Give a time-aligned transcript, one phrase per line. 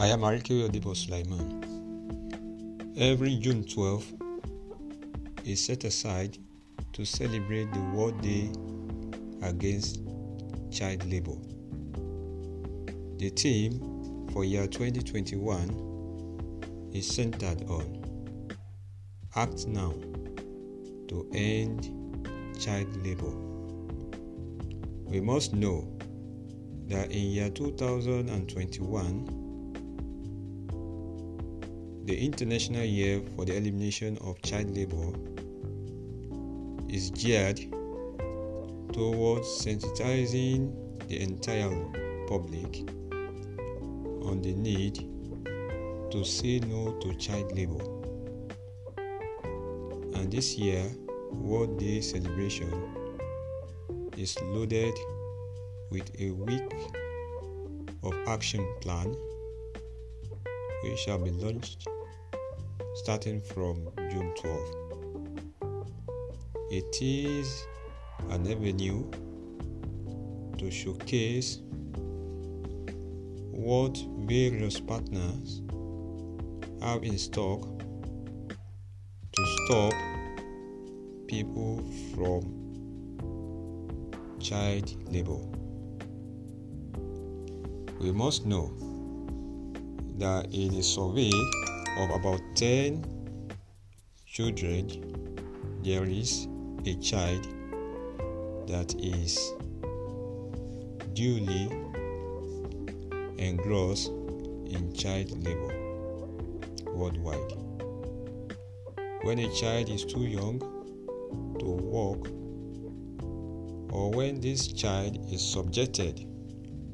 [0.00, 1.60] I am Arike Odibo Sulaiman.
[2.96, 4.14] Every June 12
[5.44, 6.38] is set aside
[6.94, 8.50] to celebrate the World Day
[9.46, 10.00] Against
[10.70, 11.36] Child Labor.
[13.18, 18.48] The theme for year 2021 is centered on
[19.36, 19.92] Act Now
[21.08, 21.90] to End
[22.58, 23.34] Child Labor.
[25.10, 25.92] We must know
[26.86, 29.49] that in year 2021,
[32.10, 35.14] the International Year for the Elimination of Child Labor
[36.88, 37.60] is geared
[38.92, 40.74] towards sensitizing
[41.06, 41.70] the entire
[42.26, 42.82] public
[44.26, 45.06] on the need
[46.10, 47.78] to say no to child labor.
[50.18, 50.90] And this year,
[51.30, 52.72] World Day celebration
[54.16, 54.98] is loaded
[55.92, 56.74] with a week
[58.02, 59.14] of action plan
[60.82, 61.86] which shall be launched
[63.02, 64.60] starting from June 12.
[66.70, 67.66] It is
[68.28, 69.10] an avenue
[70.58, 71.60] to showcase
[73.52, 73.96] what
[74.28, 75.62] various partners
[76.82, 77.62] have in stock
[79.32, 79.94] to stop
[81.26, 81.82] people
[82.14, 82.42] from
[84.40, 85.40] child labor.
[87.98, 88.74] We must know
[90.18, 91.30] that in a survey
[92.00, 93.04] of about 10
[94.26, 94.88] children,
[95.82, 96.48] there is
[96.86, 97.46] a child
[98.66, 99.52] that is
[101.12, 101.68] duly
[103.36, 105.74] engrossed in child labor
[106.94, 107.52] worldwide.
[109.22, 110.58] When a child is too young
[111.58, 112.28] to walk,
[113.92, 116.26] or when this child is subjected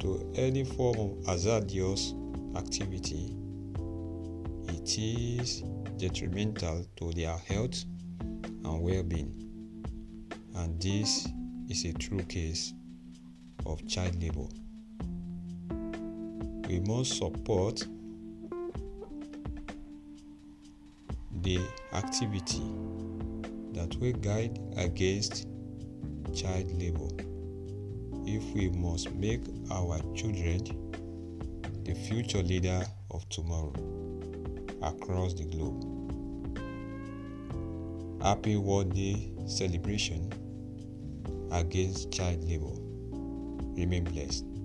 [0.00, 2.12] to any form of hazardous
[2.56, 3.36] activity,
[4.86, 5.62] it is
[5.96, 7.84] detrimental to their health
[8.20, 9.32] and well being.
[10.54, 11.26] And this
[11.68, 12.72] is a true case
[13.66, 14.46] of child labor.
[16.68, 17.84] We must support
[21.42, 21.58] the
[21.92, 22.62] activity
[23.72, 25.48] that will guide against
[26.32, 27.08] child labor
[28.24, 29.42] if we must make
[29.72, 30.62] our children
[31.82, 33.72] the future leader of tomorrow
[34.86, 35.82] across the globe.
[38.22, 40.32] Happy World Day celebration
[41.52, 42.74] against child labor.
[43.76, 44.55] Remain blessed.